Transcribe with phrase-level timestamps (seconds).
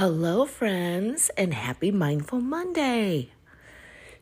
[0.00, 3.32] Hello, friends, and happy Mindful Monday.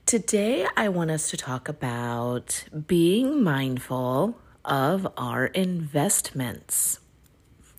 [0.06, 6.98] Today, I want us to talk about being mindful of our investments.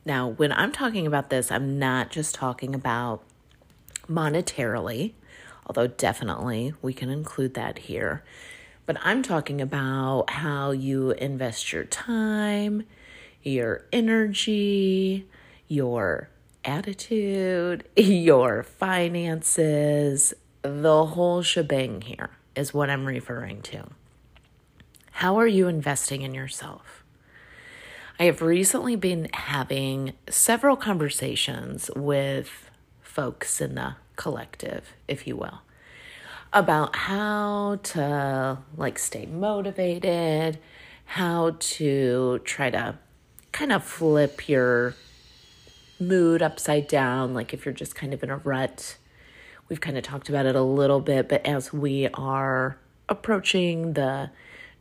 [0.06, 3.22] Now, when I'm talking about this, I'm not just talking about
[4.08, 5.12] monetarily,
[5.66, 8.24] although definitely we can include that here.
[8.86, 12.84] But I'm talking about how you invest your time,
[13.44, 15.28] your energy,
[15.68, 16.30] your
[16.64, 23.88] attitude, your finances, the whole shebang here is what I'm referring to.
[25.12, 27.04] How are you investing in yourself?
[28.20, 32.70] I have recently been having several conversations with
[33.02, 35.62] folks in the collective, if you will,
[36.52, 40.60] about how to like stay motivated,
[41.06, 42.98] how to try to
[43.52, 44.96] kind of flip your
[46.00, 48.98] mood upside down, like if you're just kind of in a rut.
[49.68, 54.32] We've kind of talked about it a little bit, but as we are approaching the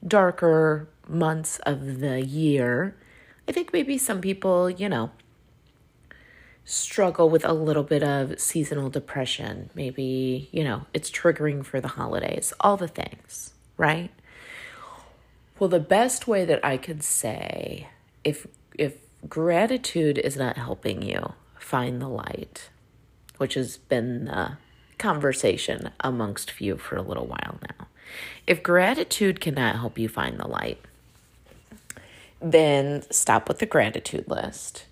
[0.06, 2.96] darker months of the year,
[3.46, 5.10] I think maybe some people, you know,
[6.64, 9.70] struggle with a little bit of seasonal depression.
[9.74, 14.10] Maybe, you know, it's triggering for the holidays, all the things, right?
[15.58, 17.88] Well, the best way that I could say
[18.22, 18.46] if
[18.78, 22.70] if gratitude is not helping you find the light,
[23.38, 24.58] which has been the
[24.98, 27.86] conversation amongst few for a little while now.
[28.46, 30.80] If gratitude cannot help you find the light,
[32.40, 34.86] then stop with the gratitude list.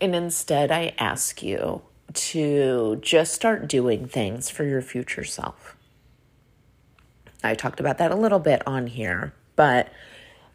[0.00, 1.82] And instead, I ask you
[2.14, 5.76] to just start doing things for your future self.
[7.42, 9.88] I talked about that a little bit on here, but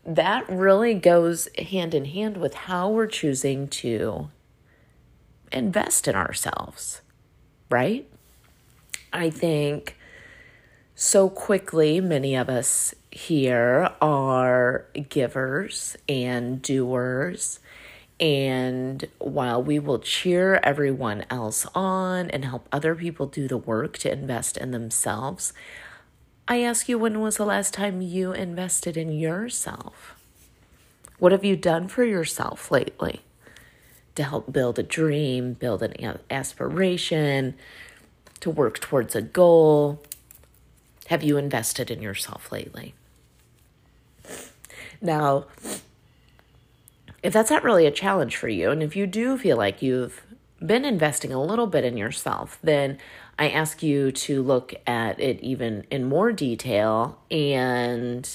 [0.08, 4.30] that really goes hand in hand with how we're choosing to
[5.52, 7.02] invest in ourselves,
[7.69, 8.09] right?
[9.11, 9.97] I think
[10.95, 17.59] so quickly, many of us here are givers and doers.
[18.19, 23.97] And while we will cheer everyone else on and help other people do the work
[24.00, 25.53] to invest in themselves,
[26.47, 30.16] I ask you, when was the last time you invested in yourself?
[31.19, 33.22] What have you done for yourself lately
[34.16, 37.56] to help build a dream, build an aspiration,
[38.40, 40.02] to work towards a goal?
[41.08, 42.94] Have you invested in yourself lately?
[45.02, 45.47] Now,
[47.22, 50.24] if that's not really a challenge for you, and if you do feel like you've
[50.66, 52.97] been investing a little bit in yourself, then
[53.40, 58.28] I ask you to look at it even in more detail and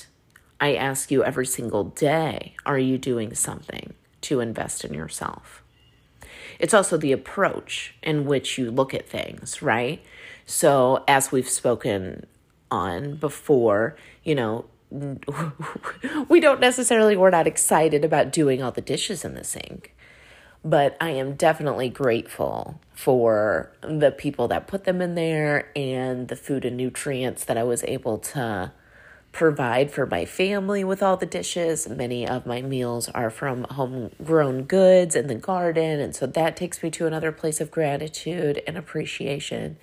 [0.60, 5.62] I ask you every single day are you doing something to invest in yourself?
[6.60, 10.00] It's also the approach in which you look at things, right?
[10.46, 12.26] So, as we've spoken
[12.70, 14.66] on before, you know,
[16.28, 19.94] we don't necessarily, we're not excited about doing all the dishes in the sink
[20.64, 26.36] but I am definitely grateful for the people that put them in there and the
[26.36, 28.72] food and nutrients that I was able to
[29.32, 31.88] provide for my family with all the dishes.
[31.88, 36.82] Many of my meals are from homegrown goods in the garden, and so that takes
[36.82, 39.78] me to another place of gratitude and appreciation.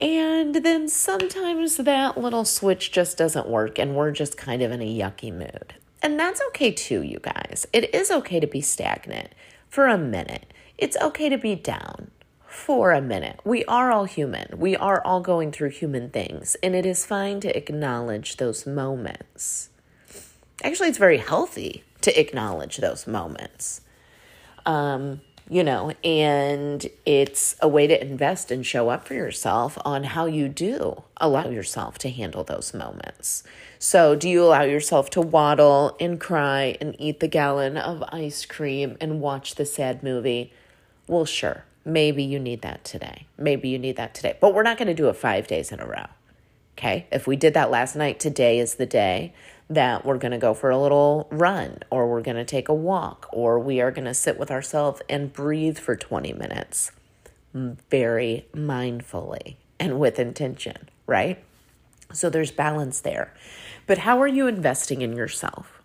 [0.00, 4.80] And then sometimes that little switch just doesn't work, and we're just kind of in
[4.80, 5.74] a yucky mood.
[6.02, 7.66] And that's okay too, you guys.
[7.72, 9.28] It is okay to be stagnant
[9.68, 10.52] for a minute.
[10.78, 12.10] It's okay to be down
[12.46, 13.40] for a minute.
[13.44, 14.58] We are all human.
[14.58, 19.68] We are all going through human things, and it is fine to acknowledge those moments.
[20.62, 23.82] Actually, it's very healthy to acknowledge those moments.
[24.66, 30.04] Um, you know, and it's a way to invest and show up for yourself on
[30.04, 33.42] how you do allow yourself to handle those moments.
[33.80, 38.46] So, do you allow yourself to waddle and cry and eat the gallon of ice
[38.46, 40.52] cream and watch the sad movie?
[41.08, 41.64] Well, sure.
[41.84, 43.26] Maybe you need that today.
[43.36, 44.36] Maybe you need that today.
[44.40, 46.06] But we're not going to do it five days in a row.
[46.78, 47.06] Okay.
[47.10, 49.34] If we did that last night, today is the day
[49.70, 52.74] that we're going to go for a little run or we're going to take a
[52.74, 56.90] walk or we are going to sit with ourselves and breathe for 20 minutes
[57.54, 61.42] mm, very mindfully and with intention, right?
[62.12, 63.32] So there's balance there.
[63.86, 65.80] But how are you investing in yourself?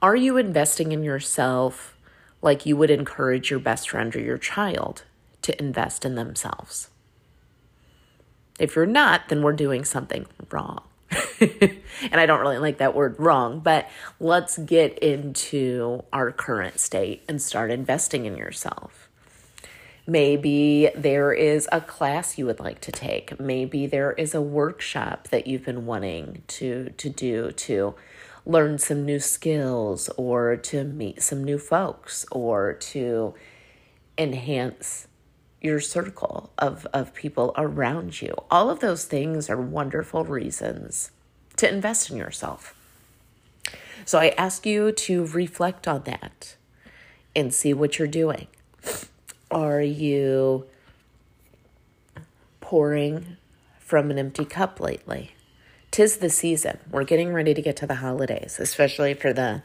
[0.00, 1.96] Are you investing in yourself
[2.42, 5.02] like you would encourage your best friend or your child
[5.42, 6.90] to invest in themselves?
[8.60, 10.82] If you're not, then we're doing something wrong.
[11.40, 13.88] and I don't really like that word wrong, but
[14.18, 19.08] let's get into our current state and start investing in yourself.
[20.06, 23.40] Maybe there is a class you would like to take.
[23.40, 27.96] Maybe there is a workshop that you've been wanting to to do to
[28.44, 33.34] learn some new skills or to meet some new folks or to
[34.16, 35.08] enhance
[35.66, 38.34] your circle of, of people around you.
[38.50, 41.10] All of those things are wonderful reasons
[41.56, 42.74] to invest in yourself.
[44.04, 46.56] So I ask you to reflect on that
[47.34, 48.46] and see what you're doing.
[49.50, 50.66] Are you
[52.60, 53.36] pouring
[53.78, 55.32] from an empty cup lately?
[55.90, 56.78] Tis the season.
[56.90, 59.62] We're getting ready to get to the holidays, especially for the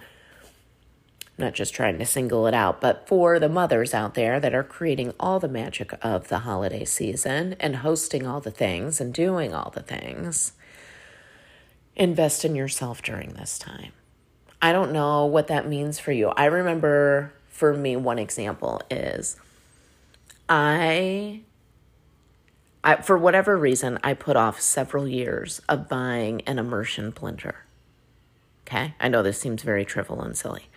[1.37, 4.63] not just trying to single it out, but for the mothers out there that are
[4.63, 9.53] creating all the magic of the holiday season and hosting all the things and doing
[9.53, 10.53] all the things.
[11.95, 13.91] Invest in yourself during this time.
[14.61, 16.29] I don't know what that means for you.
[16.29, 19.35] I remember for me, one example is
[20.49, 21.41] I,
[22.83, 27.55] I for whatever reason, I put off several years of buying an immersion blender.
[28.67, 30.69] Okay, I know this seems very trivial and silly.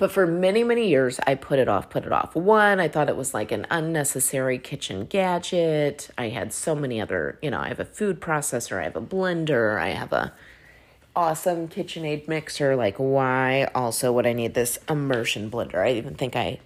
[0.00, 2.34] But for many, many years, I put it off, put it off.
[2.34, 6.08] One, I thought it was like an unnecessary kitchen gadget.
[6.16, 9.02] I had so many other, you know, I have a food processor, I have a
[9.02, 10.32] blender, I have a
[11.14, 12.76] awesome KitchenAid mixer.
[12.76, 15.84] Like, why also would I need this immersion blender?
[15.86, 16.60] I even think I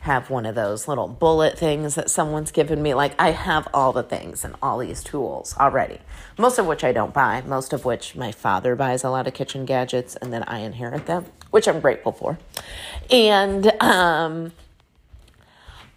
[0.00, 2.92] have one of those little bullet things that someone's given me.
[2.92, 6.00] Like, I have all the things and all these tools already,
[6.36, 9.32] most of which I don't buy, most of which my father buys a lot of
[9.32, 12.36] kitchen gadgets and then I inherit them, which I'm grateful for.
[13.10, 14.52] And, um,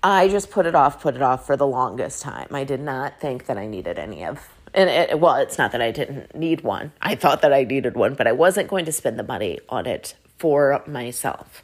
[0.04, 2.50] I just put it off, put it off for the longest time.
[2.52, 5.82] I did not think that I needed any of and it, well, it's not that
[5.82, 6.92] I didn't need one.
[7.02, 9.88] I thought that I needed one, but I wasn't going to spend the money on
[9.88, 11.64] it for myself.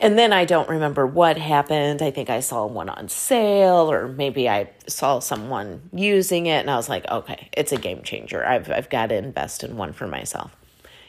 [0.00, 2.02] And then I don't remember what happened.
[2.02, 6.70] I think I saw one on sale, or maybe I saw someone using it, and
[6.70, 8.46] I was like, okay, it's a game changer.
[8.46, 10.54] I've, I've got to invest in one for myself.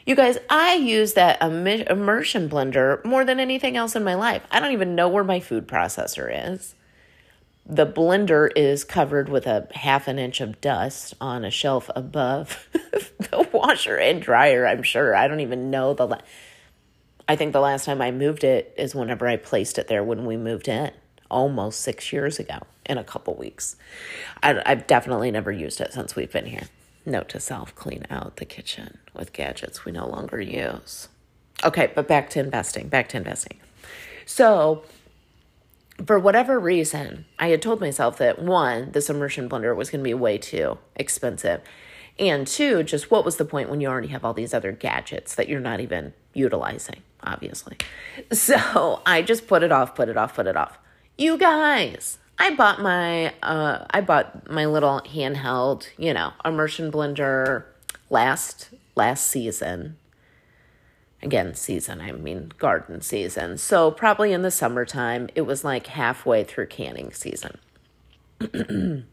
[0.06, 4.40] You guys, I use that immersion blender more than anything else in my life.
[4.52, 6.76] I don't even know where my food processor is.
[7.68, 12.68] The blender is covered with a half an inch of dust on a shelf above
[12.72, 15.16] the washer and dryer i'm sure.
[15.16, 16.20] I don't even know the la-
[17.28, 20.24] i think the last time i moved it is whenever i placed it there when
[20.24, 20.92] we moved in
[21.28, 23.74] almost six years ago in a couple weeks.
[24.44, 26.68] I, i've definitely never used it since we've been here
[27.06, 31.08] note to self clean out the kitchen with gadgets we no longer use
[31.64, 33.58] okay but back to investing back to investing
[34.24, 34.82] so
[36.04, 40.08] for whatever reason, I had told myself that one, this immersion blender was going to
[40.08, 41.62] be way too expensive.
[42.18, 45.34] And two, just what was the point when you already have all these other gadgets
[45.34, 47.76] that you're not even utilizing, obviously.
[48.32, 50.78] So I just put it off, put it off, put it off.
[51.18, 57.64] You guys, I bought my uh I bought my little handheld, you know, immersion blender
[58.10, 59.96] last last season
[61.22, 63.58] again, season, I mean garden season.
[63.58, 67.58] So, probably in the summertime, it was like halfway through canning season.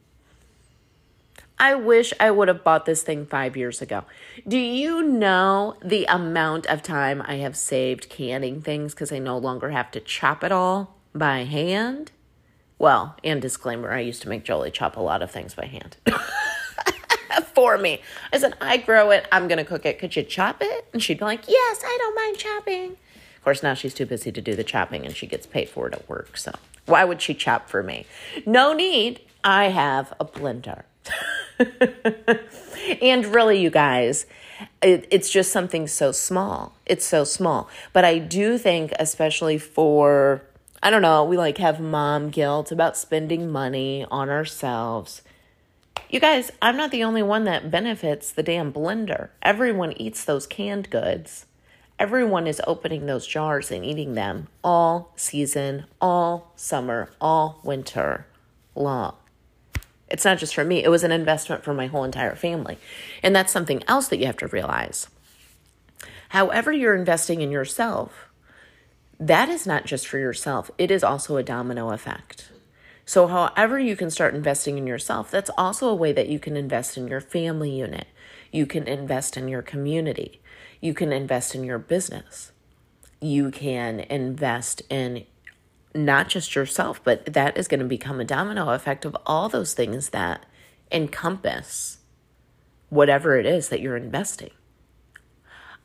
[1.60, 4.04] I wish I would have bought this thing five years ago.
[4.48, 9.38] Do you know the amount of time I have saved canning things because I no
[9.38, 12.12] longer have to chop it all by hand?
[12.80, 15.98] Well, and disclaimer, I used to make Jolie chop a lot of things by hand.
[17.54, 18.02] for me.
[18.32, 19.28] I said, I grow it.
[19.32, 20.00] I'm going to cook it.
[20.00, 20.86] Could you chop it?
[20.94, 22.92] And she'd be like, Yes, I don't mind chopping.
[22.92, 25.88] Of course, now she's too busy to do the chopping and she gets paid for
[25.88, 26.38] it at work.
[26.38, 26.54] So
[26.86, 28.06] why would she chop for me?
[28.46, 29.22] No need.
[29.44, 30.84] I have a blender.
[33.02, 34.26] and really, you guys,
[34.82, 36.74] it, it's just something so small.
[36.86, 37.70] It's so small.
[37.92, 40.42] But I do think, especially for,
[40.84, 45.24] I don't know, we like have mom guilt about spending money on ourselves
[46.14, 49.30] you guys, I'm not the only one that benefits the damn blender.
[49.42, 51.48] Everyone eats those canned goods.
[51.98, 58.28] Everyone is opening those jars and eating them all season, all summer, all winter
[58.76, 59.16] long.
[60.08, 62.78] It's not just for me, it was an investment for my whole entire family.
[63.24, 65.08] And that's something else that you have to realize.
[66.30, 68.30] However, you're investing in yourself,
[69.28, 72.50] that is not just for yourself, it is also a domino effect.
[73.06, 76.56] So, however, you can start investing in yourself, that's also a way that you can
[76.56, 78.08] invest in your family unit.
[78.52, 80.42] You can invest in your community.
[80.80, 82.52] You can invest in your business.
[83.22, 85.26] You can invest in
[85.96, 89.74] not just yourself, but that is going to become a domino effect of all those
[89.74, 90.46] things that
[90.92, 92.00] encompass
[92.90, 94.52] whatever it is that you're investing.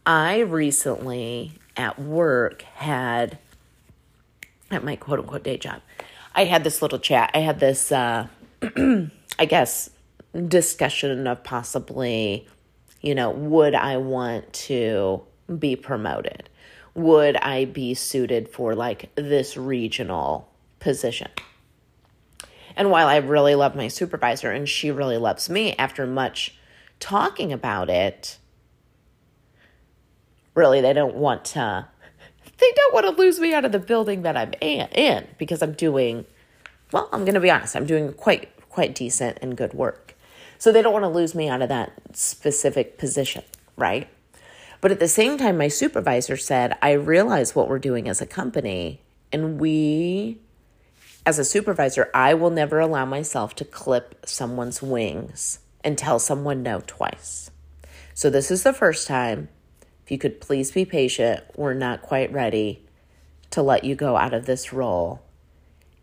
[0.04, 3.38] I recently at work had,
[4.70, 5.80] at my quote unquote day job,
[6.35, 7.30] I had this little chat.
[7.32, 8.26] I had this, uh,
[9.38, 9.88] I guess,
[10.47, 12.47] discussion of possibly,
[13.00, 15.23] you know, would I want to
[15.58, 16.49] be promoted?
[16.94, 20.49] Would I be suited for like this regional
[20.80, 21.30] position?
[22.76, 26.54] And while I really love my supervisor and she really loves me, after much
[27.00, 28.38] talking about it,
[30.58, 31.88] really, they don't want to.
[32.58, 35.72] They don't want to lose me out of the building that I'm in because I'm
[35.72, 36.26] doing,
[36.92, 40.14] well, I'm going to be honest, I'm doing quite quite decent and good work.
[40.58, 43.44] So they don't want to lose me out of that specific position,
[43.76, 44.08] right?
[44.80, 48.26] But at the same time, my supervisor said, I realize what we're doing as a
[48.26, 49.00] company,
[49.32, 50.38] and we,
[51.26, 56.62] as a supervisor, I will never allow myself to clip someone's wings and tell someone
[56.62, 57.50] no twice.
[58.14, 59.48] So this is the first time.
[60.08, 62.82] If you could please be patient, we're not quite ready
[63.50, 65.20] to let you go out of this role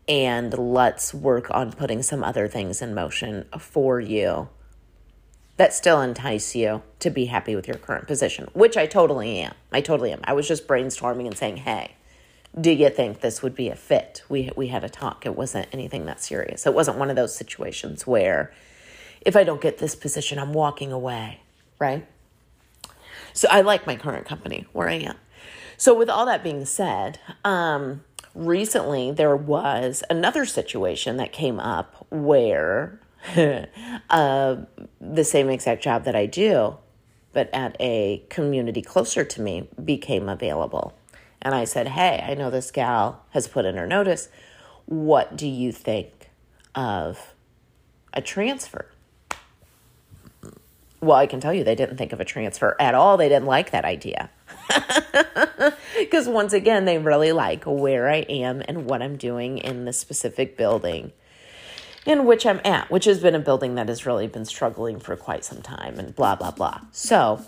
[0.08, 4.50] and let's work on putting some other things in motion for you
[5.58, 9.56] that still entice you to be happy with your current position, which I totally am.
[9.72, 10.22] I totally am.
[10.26, 11.96] I was just brainstorming and saying, hey,
[12.62, 14.22] do you think this would be a fit?
[14.30, 15.26] We, we had a talk.
[15.26, 16.68] It wasn't anything that serious.
[16.68, 18.54] It wasn't one of those situations where
[19.22, 21.42] if I don't get this position, I'm walking away,
[21.80, 22.06] right?
[23.36, 25.18] So I like my current company where I am.
[25.78, 32.08] So, with all that being said, um, recently there was another situation that came up
[32.10, 33.02] where
[34.10, 34.56] uh,
[35.02, 36.78] the same exact job that I do,
[37.34, 40.94] but at a community closer to me, became available.
[41.42, 44.30] And I said, Hey, I know this gal has put in her notice.
[44.86, 46.30] What do you think
[46.74, 47.34] of
[48.14, 48.95] a transfer?
[51.06, 53.16] Well, I can tell you they didn't think of a transfer at all.
[53.16, 54.32] They didn't like that idea.
[55.98, 59.94] Because once again, they really like where I am and what I'm doing in the
[59.94, 61.14] specific building
[62.06, 65.16] in which I'm at, which has been a building that has really been struggling for
[65.16, 66.82] quite some time and blah, blah, blah.
[66.92, 67.44] So,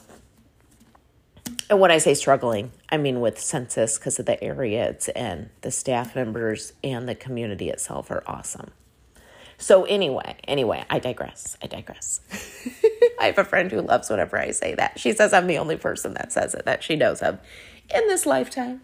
[1.70, 5.50] and when I say struggling, I mean with census because of the area it's in.
[5.62, 8.72] The staff members and the community itself are awesome.
[9.58, 11.58] So, anyway, anyway, I digress.
[11.64, 12.22] I digress.
[13.20, 15.00] I have a friend who loves whenever I say that.
[15.00, 17.40] She says I'm the only person that says it that she knows of
[17.94, 18.82] in this lifetime.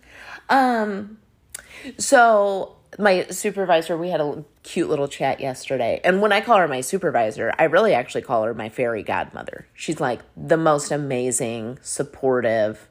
[0.50, 1.18] Um,
[1.98, 6.00] so my supervisor, we had a cute little chat yesterday.
[6.04, 9.68] And when I call her my supervisor, I really actually call her my fairy godmother.
[9.74, 12.88] She's like the most amazing, supportive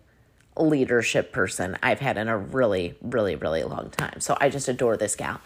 [0.56, 4.21] leadership person I've had in a really, really, really long time.
[4.21, 5.40] So I just adore this gal.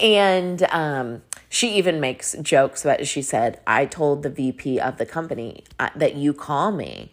[0.00, 5.06] And um, she even makes jokes about, she said, I told the VP of the
[5.06, 7.12] company uh, that you call me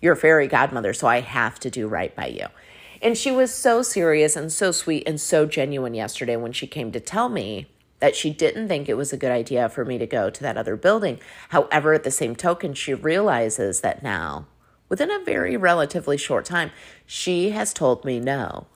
[0.00, 2.46] your fairy godmother, so I have to do right by you.
[3.02, 6.92] And she was so serious and so sweet and so genuine yesterday when she came
[6.92, 7.66] to tell me
[8.00, 10.56] that she didn't think it was a good idea for me to go to that
[10.56, 11.18] other building.
[11.48, 14.46] However, at the same token, she realizes that now,
[14.88, 16.70] within a very relatively short time,
[17.06, 18.66] she has told me no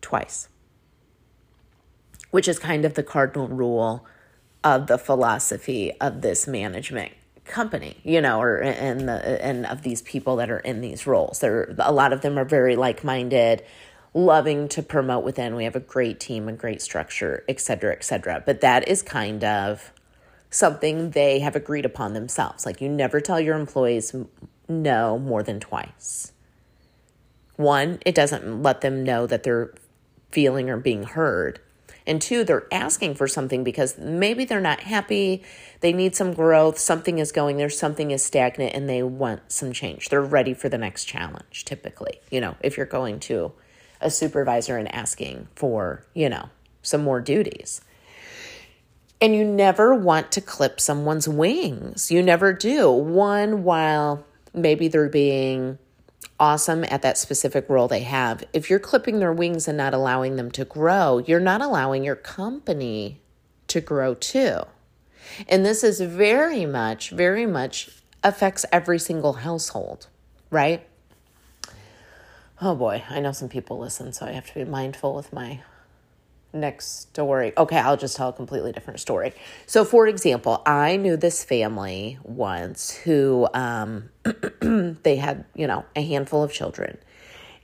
[0.00, 0.48] twice,
[2.30, 4.06] which is kind of the cardinal rule
[4.62, 7.12] of the philosophy of this management
[7.44, 11.40] company, you know, or and the and of these people that are in these roles.
[11.40, 13.64] There, a lot of them are very like minded,
[14.14, 15.56] loving to promote within.
[15.56, 18.42] We have a great team, a great structure, et cetera, et cetera.
[18.44, 19.92] But that is kind of
[20.50, 22.66] something they have agreed upon themselves.
[22.66, 24.14] Like you never tell your employees
[24.70, 26.32] no more than twice.
[27.56, 29.74] One, it doesn't let them know that they're
[30.30, 31.60] feeling or being heard.
[32.06, 35.44] And two, they're asking for something because maybe they're not happy,
[35.80, 39.72] they need some growth, something is going there, something is stagnant, and they want some
[39.72, 40.08] change.
[40.08, 42.20] They're ready for the next challenge, typically.
[42.30, 43.52] You know, if you're going to
[44.00, 46.48] a supervisor and asking for, you know,
[46.82, 47.82] some more duties.
[49.20, 52.10] And you never want to clip someone's wings.
[52.10, 52.90] You never do.
[52.90, 55.78] One, while maybe they're being
[56.38, 58.44] awesome at that specific role they have.
[58.52, 62.16] If you're clipping their wings and not allowing them to grow, you're not allowing your
[62.16, 63.20] company
[63.68, 64.60] to grow too.
[65.48, 67.90] And this is very much, very much
[68.24, 70.08] affects every single household,
[70.50, 70.86] right?
[72.60, 75.60] Oh boy, I know some people listen, so I have to be mindful with my
[76.52, 77.52] next story.
[77.56, 79.32] Okay, I'll just tell a completely different story.
[79.66, 84.10] So, for example, I knew this family once who um,
[84.60, 86.98] they had, you know, a handful of children.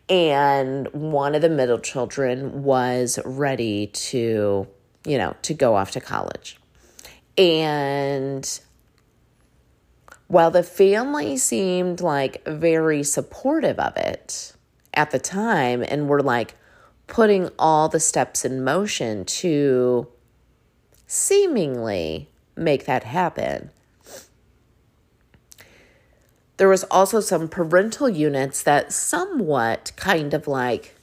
[0.08, 4.68] And one of the middle children was ready to,
[5.04, 6.58] you know, to go off to college.
[7.36, 8.60] And
[10.28, 14.54] while the family seemed like very supportive of it
[14.94, 16.54] at the time and were like,
[17.06, 20.08] putting all the steps in motion to
[21.06, 23.70] seemingly make that happen.
[26.56, 30.94] There was also some parental units that somewhat kind of like,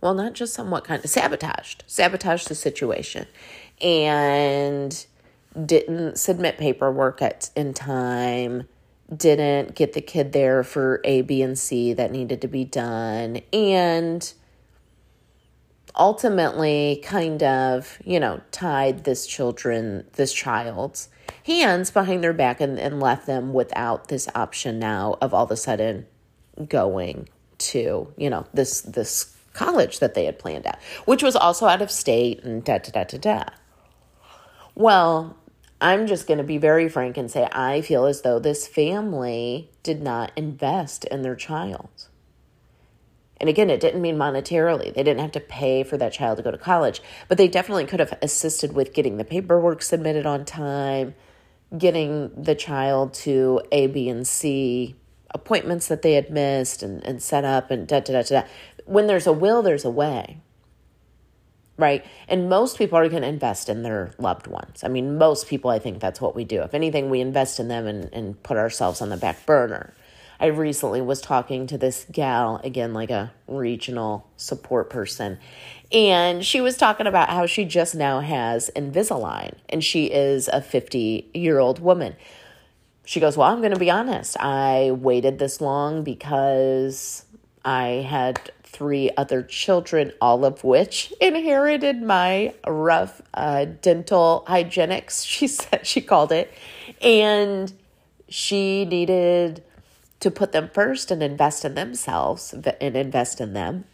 [0.00, 3.26] well, not just somewhat kind of sabotaged, sabotaged the situation
[3.80, 5.06] and
[5.66, 8.66] didn't submit paperwork at in time,
[9.14, 13.42] didn't get the kid there for A, B, and C that needed to be done,
[13.52, 14.32] and
[15.96, 21.08] ultimately kind of, you know, tied this children, this child's
[21.44, 25.50] hands behind their back and, and left them without this option now of all of
[25.50, 26.06] a sudden
[26.68, 31.66] going to, you know, this this college that they had planned out, which was also
[31.66, 33.44] out of state and da da da da da.
[34.74, 35.36] Well,
[35.80, 39.70] I'm just going to be very frank and say I feel as though this family
[39.82, 42.08] did not invest in their child.
[43.42, 44.94] And again, it didn't mean monetarily.
[44.94, 47.86] They didn't have to pay for that child to go to college, but they definitely
[47.86, 51.16] could have assisted with getting the paperwork submitted on time,
[51.76, 54.94] getting the child to A, B, and C
[55.34, 58.42] appointments that they had missed and, and set up and da da da da.
[58.84, 60.40] When there's a will, there's a way
[61.78, 62.04] right?
[62.28, 64.84] And most people are going to invest in their loved ones.
[64.84, 66.62] I mean, most people, I think that's what we do.
[66.62, 69.92] If anything, we invest in them and, and put ourselves on the back burner.
[70.42, 75.38] I recently was talking to this gal, again, like a regional support person,
[75.92, 80.60] and she was talking about how she just now has Invisalign, and she is a
[80.60, 82.16] 50 year old woman.
[83.04, 84.36] She goes, Well, I'm going to be honest.
[84.40, 87.24] I waited this long because
[87.64, 95.46] I had three other children, all of which inherited my rough uh, dental hygienics, she
[95.46, 96.52] said, she called it.
[97.00, 97.72] And
[98.28, 99.62] she needed
[100.22, 103.84] to put them first and invest in themselves and invest in them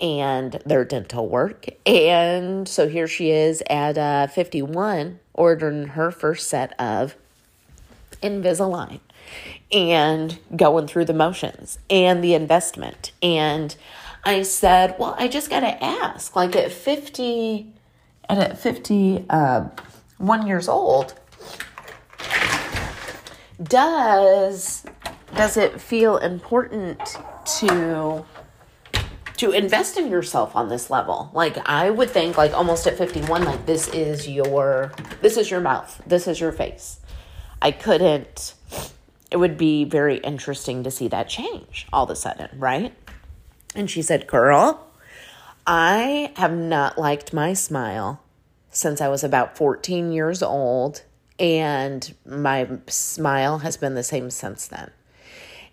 [0.00, 1.66] and their dental work.
[1.86, 7.14] And so here she is at uh, 51, ordering her first set of
[8.20, 8.98] Invisalign
[9.70, 13.12] and going through the motions and the investment.
[13.22, 13.76] And
[14.24, 17.72] I said, well, I just got to ask, like at 50,
[18.28, 21.14] and at 51 uh, years old,
[23.62, 24.84] does
[25.36, 27.00] does it feel important
[27.58, 28.24] to
[29.36, 31.30] to invest in yourself on this level?
[31.32, 35.60] Like i would think like almost at 51 like this is your this is your
[35.60, 36.00] mouth.
[36.06, 37.00] This is your face.
[37.62, 38.54] I couldn't
[39.30, 42.94] it would be very interesting to see that change all of a sudden right?
[43.74, 44.86] And she said, Girl,
[45.66, 48.22] I have not liked my smile
[48.70, 51.02] since I was about 14 years old,
[51.38, 54.90] and my smile has been the same since then.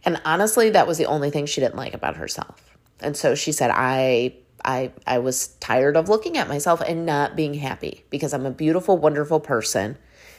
[0.08, 2.78] And honestly, that was the only thing she didn't like about herself.
[3.02, 7.36] And so she said, I I I was tired of looking at myself and not
[7.36, 9.98] being happy because I'm a beautiful, wonderful person.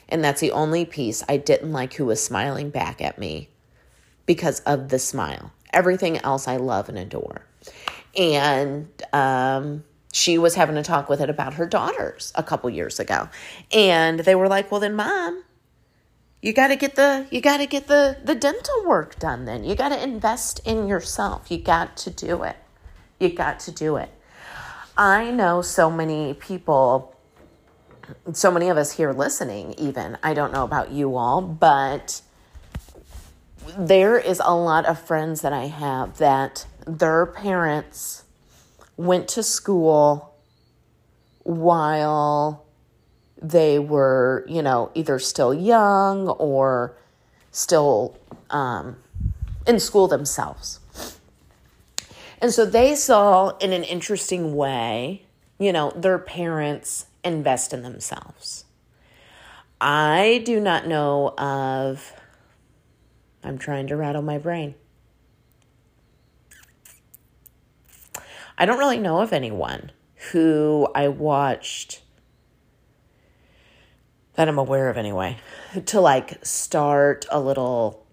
[0.09, 3.51] And that's the only piece I didn't like who was smiling back at me
[4.25, 5.53] because of the smile.
[5.71, 7.43] Everything else I love and adore.
[8.17, 12.99] And um, she was having a talk with it about her daughters a couple years
[12.99, 13.29] ago.
[13.71, 15.45] And they were like, well, then, mom,
[16.40, 19.64] you got to get the you got to get the the dental work done then.
[19.64, 21.51] You got to invest in yourself.
[21.51, 22.57] You got to do it.
[23.18, 24.11] You got to do it.
[24.96, 27.14] I know so many people
[28.33, 30.16] so many of us here listening even.
[30.22, 32.22] I don't know about you all but
[33.77, 38.24] there is a lot of friends that i have that their parents
[38.96, 40.35] went to school
[41.42, 42.64] while
[43.40, 46.96] they were, you know, either still young or
[47.51, 48.18] still
[48.51, 48.96] um,
[49.66, 50.81] in school themselves.
[52.40, 55.22] And so they saw in an interesting way,
[55.59, 58.64] you know, their parents invest in themselves.
[59.81, 62.12] I do not know of,
[63.42, 64.74] I'm trying to rattle my brain.
[68.57, 69.92] I don't really know of anyone
[70.33, 72.03] who I watched
[74.38, 75.37] that I'm aware of anyway.
[75.87, 78.07] To like start a little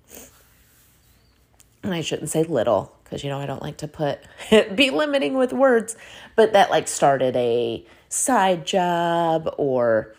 [1.84, 4.22] and I shouldn't say little because you know I don't like to put
[4.76, 5.96] be limiting with words
[6.36, 10.16] but that like started a side job or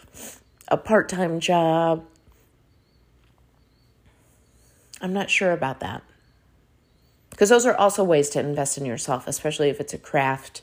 [0.69, 2.05] a part-time job.
[5.01, 6.05] I'm not sure about that.
[7.31, 10.63] Because those are also ways to invest in yourself, especially if it's a craft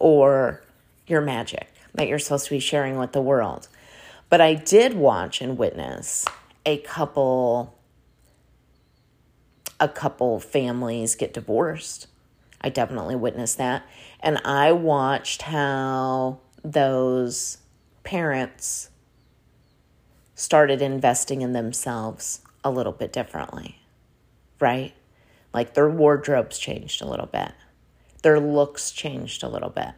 [0.00, 0.60] or
[1.06, 3.68] your magic that you're supposed to be sharing with the world.
[4.32, 6.24] But I did watch and witness
[6.64, 7.78] a couple
[9.78, 12.06] a couple families get divorced.
[12.58, 13.84] I definitely witnessed that.
[14.20, 17.58] And I watched how those
[18.04, 18.88] parents
[20.34, 23.82] started investing in themselves a little bit differently,
[24.58, 24.94] right?
[25.52, 27.52] Like their wardrobes changed a little bit,
[28.22, 29.92] their looks changed a little bit.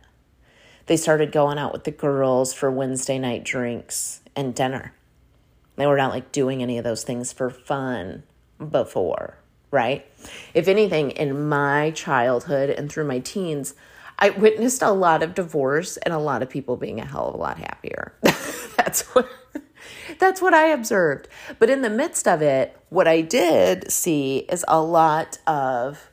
[0.86, 4.94] They started going out with the girls for Wednesday night drinks and dinner.
[5.76, 8.22] They were not like doing any of those things for fun
[8.70, 9.38] before,
[9.70, 10.06] right?
[10.54, 13.74] If anything, in my childhood and through my teens,
[14.18, 17.34] I witnessed a lot of divorce and a lot of people being a hell of
[17.34, 18.14] a lot happier.
[18.76, 19.28] that's what
[20.18, 21.28] that's what I observed.
[21.58, 26.10] But in the midst of it, what I did see is a lot of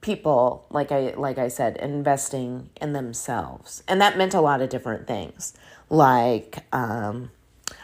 [0.00, 3.82] people like I like I said investing in themselves.
[3.86, 5.54] And that meant a lot of different things.
[5.90, 7.32] Like um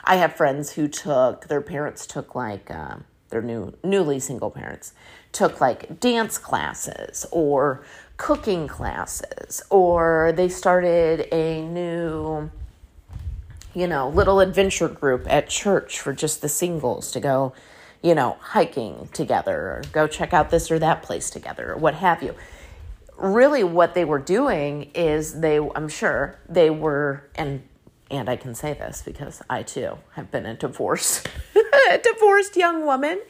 [0.05, 4.95] I have friends who took their parents took like um their new newly single parents
[5.33, 7.85] took like dance classes or
[8.17, 12.51] cooking classes or they started a new
[13.75, 17.53] you know little adventure group at church for just the singles to go
[18.03, 21.95] you know hiking together or go check out this or that place together or what
[21.95, 22.35] have you.
[23.17, 27.63] Really what they were doing is they i'm sure they were and
[28.11, 31.25] and I can say this because I too have been a divorce,
[31.91, 33.21] a divorced young woman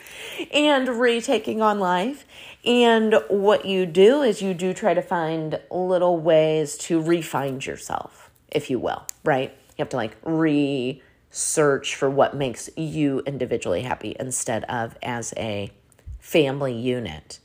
[0.53, 2.27] and retaking on life.
[2.65, 8.31] And what you do is you do try to find little ways to refine yourself,
[8.51, 9.51] if you will, right?
[9.51, 15.71] You have to like research for what makes you individually happy instead of as a
[16.19, 17.39] family unit.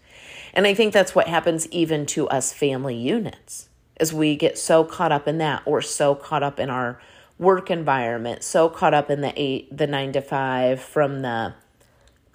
[0.53, 3.69] And I think that's what happens even to us family units.
[3.99, 6.99] Is we get so caught up in that or so caught up in our
[7.41, 11.53] work environment, so caught up in the eight, the nine to five, from the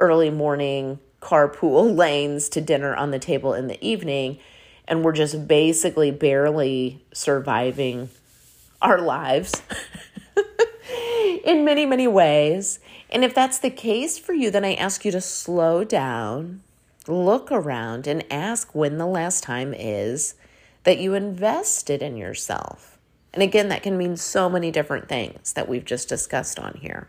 [0.01, 4.39] early morning carpool lanes to dinner on the table in the evening,
[4.87, 8.11] and we're just basically barely surviving
[8.83, 9.63] our lives
[11.45, 12.81] in many, many ways.
[13.09, 16.63] And if that's the case for you, then I ask you to slow down,
[17.07, 20.35] look around, and ask when the last time is
[20.83, 22.96] that you invested in yourself.
[23.37, 27.07] And again, that can mean so many different things that we've just discussed on here.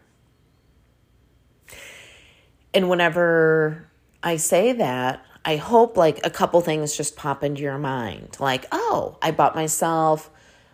[2.73, 3.87] And whenever
[4.21, 8.35] I say that, I hope like a couple things just pop into your mind.
[8.41, 10.29] Like, oh, I bought myself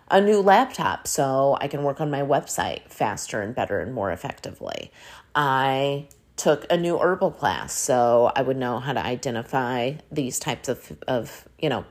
[0.09, 4.11] a new laptop so I can work on my website faster and better and more
[4.11, 4.91] effectively.
[5.35, 10.67] I took a new herbal class so I would know how to identify these types
[10.67, 11.85] of, of you know,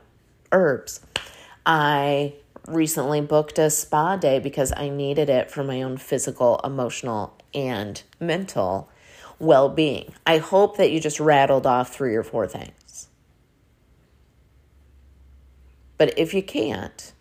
[0.51, 0.99] herbs.
[1.65, 2.33] I
[2.67, 8.01] recently booked a spa day because I needed it for my own physical, emotional, and
[8.19, 8.89] mental
[9.39, 10.13] well being.
[10.25, 13.07] I hope that you just rattled off three or four things.
[15.97, 17.13] But if you can't,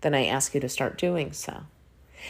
[0.00, 1.64] then I ask you to start doing so.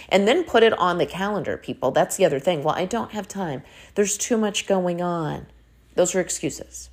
[0.09, 1.93] And then put it on the calendar, people.
[1.93, 2.63] That's the other thing.
[2.63, 3.63] Well, I don't have time.
[3.95, 5.47] There's too much going on.
[5.95, 6.91] Those are excuses.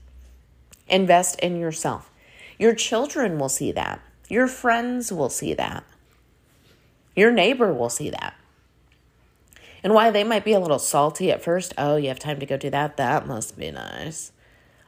[0.88, 2.12] Invest in yourself.
[2.60, 4.02] Your children will see that.
[4.32, 5.84] Your friends will see that.
[7.18, 8.34] Your neighbor will see that.
[9.84, 11.74] And why they might be a little salty at first.
[11.78, 12.96] Oh, you have time to go do that?
[12.96, 14.32] That must be nice.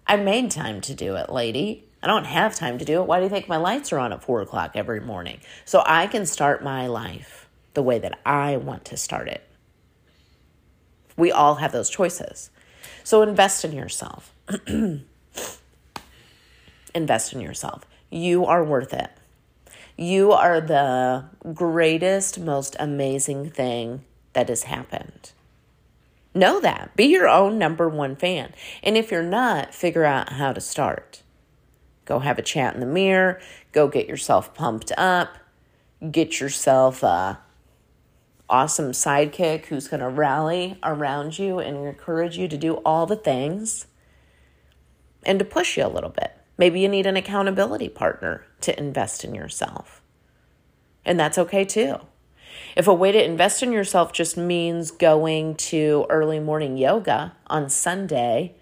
[0.07, 1.83] I made time to do it, lady.
[2.01, 3.05] I don't have time to do it.
[3.05, 5.41] Why do you think my lights are on at four o'clock every morning?
[5.65, 9.43] So I can start my life the way that I want to start it.
[11.17, 12.49] We all have those choices.
[13.03, 14.33] So invest in yourself.
[16.95, 17.83] invest in yourself.
[18.09, 19.11] You are worth it.
[19.97, 24.03] You are the greatest, most amazing thing
[24.33, 25.31] that has happened.
[26.33, 26.95] Know that.
[26.95, 28.53] Be your own number one fan.
[28.81, 31.21] And if you're not, figure out how to start.
[32.05, 33.39] Go have a chat in the mirror.
[33.71, 35.37] Go get yourself pumped up.
[36.11, 37.39] Get yourself a
[38.49, 43.15] awesome sidekick who's going to rally around you and encourage you to do all the
[43.15, 43.87] things
[45.23, 46.33] and to push you a little bit.
[46.57, 50.01] Maybe you need an accountability partner to invest in yourself.
[51.05, 51.97] And that's okay too.
[52.75, 57.69] If a way to invest in yourself just means going to early morning yoga on
[57.69, 58.55] Sunday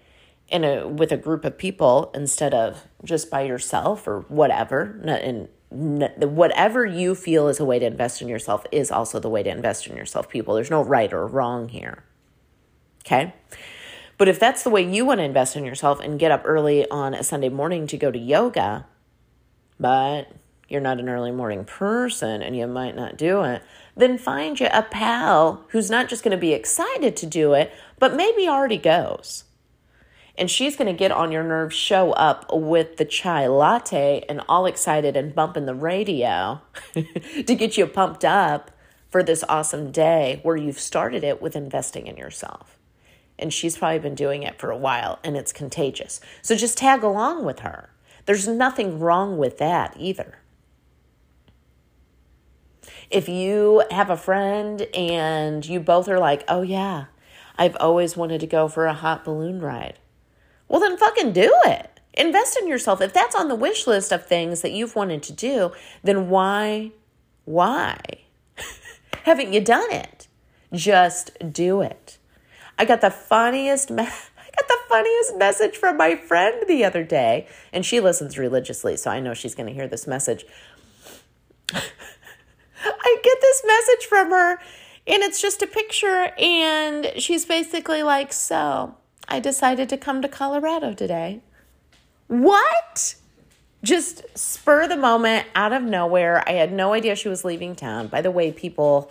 [0.48, 5.48] in a with a group of people instead of just by yourself or whatever, and
[5.70, 9.50] whatever you feel is a way to invest in yourself is also the way to
[9.50, 10.54] invest in yourself, people.
[10.54, 12.04] There's no right or wrong here.
[13.04, 13.34] Okay?
[14.18, 16.88] But if that's the way you want to invest in yourself and get up early
[16.90, 18.86] on a Sunday morning to go to yoga,
[19.82, 20.28] but
[20.68, 23.62] you're not an early morning person and you might not do it,
[23.96, 27.70] then find you a pal who's not just going to be excited to do it,
[27.98, 29.44] but maybe already goes.
[30.36, 34.40] and she's going to get on your nerves, show up with the chai latte and
[34.48, 36.60] all excited and bumping the radio
[36.94, 38.70] to get you pumped up
[39.10, 42.78] for this awesome day where you've started it with investing in yourself.
[43.38, 46.20] And she's probably been doing it for a while and it's contagious.
[46.40, 47.90] So just tag along with her.
[48.26, 50.38] There's nothing wrong with that either.
[53.10, 57.06] If you have a friend and you both are like, oh yeah,
[57.58, 59.98] I've always wanted to go for a hot balloon ride
[60.72, 62.00] well, then fucking do it.
[62.14, 63.02] Invest in yourself.
[63.02, 66.92] If that's on the wish list of things that you've wanted to do, then why,
[67.44, 68.00] why
[69.24, 70.28] haven't you done it?
[70.72, 72.16] Just do it.
[72.78, 77.04] I got the funniest me- I got the funniest message from my friend the other
[77.04, 80.44] day, and she listens religiously, so I know she's going to hear this message.
[81.74, 84.52] I get this message from her,
[85.06, 88.96] and it's just a picture, and she's basically like, "So,
[89.28, 91.40] I decided to come to Colorado today.
[92.26, 93.14] What?
[93.82, 96.46] Just spur the moment out of nowhere.
[96.46, 98.08] I had no idea she was leaving town.
[98.08, 99.10] By the way, people,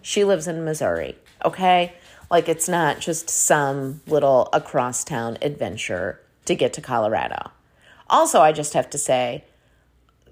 [0.00, 1.94] she lives in Missouri, okay?
[2.32, 7.50] Like it's not just some little across town adventure to get to Colorado.
[8.08, 9.44] Also, I just have to say,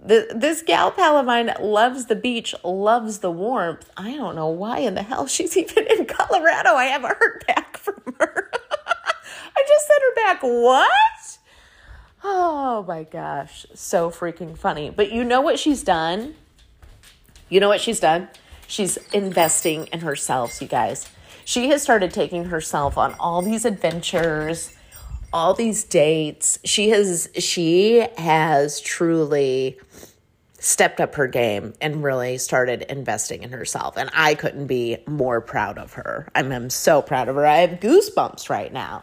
[0.02, 3.90] this gal pal of mine loves the beach, loves the warmth.
[3.98, 6.70] I don't know why in the hell she's even in Colorado.
[6.70, 8.50] I haven't heard back from her.
[9.56, 10.42] I just sent her back.
[10.42, 11.38] What?
[12.24, 13.66] Oh my gosh.
[13.74, 14.88] So freaking funny.
[14.88, 16.34] But you know what she's done?
[17.50, 18.30] You know what she's done?
[18.66, 21.06] She's investing in herself, you guys.
[21.50, 24.72] She has started taking herself on all these adventures,
[25.32, 26.60] all these dates.
[26.62, 29.76] She has she has truly
[30.60, 33.96] stepped up her game and really started investing in herself.
[33.96, 36.28] And I couldn't be more proud of her.
[36.36, 37.44] I'm, I'm so proud of her.
[37.44, 39.02] I have goosebumps right now.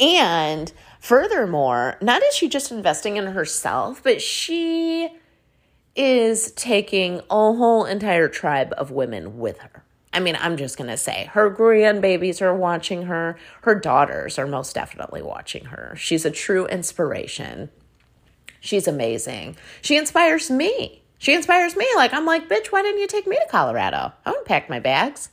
[0.00, 5.08] And furthermore, not is she just investing in herself, but she
[5.96, 9.82] is taking a whole entire tribe of women with her.
[10.12, 13.36] I mean, I'm just going to say her grandbabies are watching her.
[13.62, 15.94] Her daughters are most definitely watching her.
[15.96, 17.70] She's a true inspiration.
[18.60, 19.56] She's amazing.
[19.82, 21.02] She inspires me.
[21.18, 21.86] She inspires me.
[21.96, 24.12] Like, I'm like, bitch, why didn't you take me to Colorado?
[24.24, 25.30] I wouldn't pack my bags.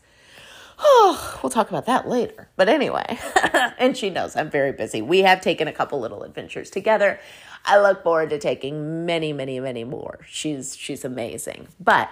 [0.77, 2.49] Oh, we'll talk about that later.
[2.55, 3.17] But anyway,
[3.77, 5.01] and she knows I'm very busy.
[5.01, 7.19] We have taken a couple little adventures together.
[7.63, 10.19] I look forward to taking many, many, many more.
[10.27, 11.67] She's she's amazing.
[11.79, 12.09] But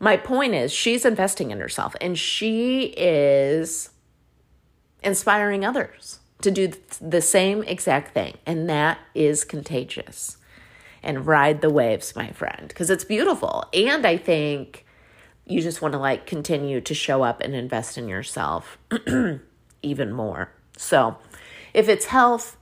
[0.00, 3.90] my point is she's investing in herself and she is
[5.02, 8.36] inspiring others to do the same exact thing.
[8.46, 10.36] And that is contagious
[11.02, 13.64] and ride the waves, my friend, because it's beautiful.
[13.72, 14.84] And I think
[15.46, 18.78] you just want to like continue to show up and invest in yourself
[19.82, 20.52] even more.
[20.76, 21.16] So,
[21.74, 22.56] if it's health,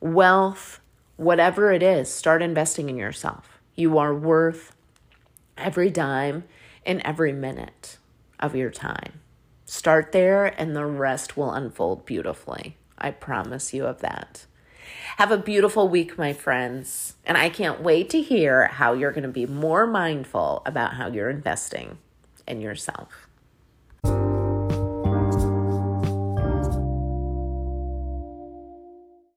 [0.00, 0.80] wealth,
[1.16, 3.60] whatever it is, start investing in yourself.
[3.74, 4.74] You are worth
[5.56, 6.44] every dime
[6.88, 7.98] and every minute
[8.40, 9.20] of your time.
[9.66, 12.78] Start there, and the rest will unfold beautifully.
[12.96, 14.46] I promise you of that.
[15.18, 17.14] Have a beautiful week, my friends.
[17.26, 21.08] And I can't wait to hear how you're going to be more mindful about how
[21.08, 21.98] you're investing
[22.46, 23.27] in yourself.